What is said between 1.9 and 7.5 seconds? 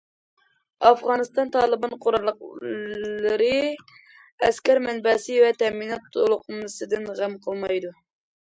قوراللىقلىرى ئەسكەر مەنبەسى ۋە تەمىنات تولۇقلىمىسىدىن غەم